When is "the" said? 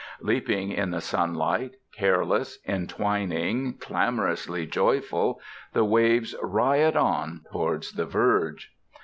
0.89-0.99, 5.73-5.85, 7.91-8.07